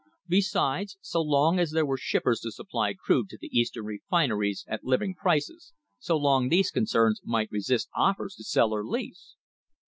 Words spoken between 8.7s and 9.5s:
or lease.